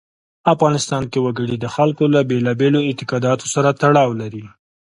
[0.53, 4.43] افغانستان کې وګړي د خلکو له بېلابېلو اعتقاداتو سره تړاو لري.